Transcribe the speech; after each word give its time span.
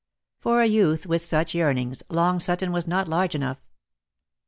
For 0.39 0.63
a 0.63 0.65
youth 0.65 1.05
with 1.05 1.21
such 1.21 1.53
yearnings, 1.53 2.01
Long 2.09 2.39
Sutton 2.39 2.71
was 2.71 2.87
not 2.87 3.07
large 3.07 3.35
enough. 3.35 3.59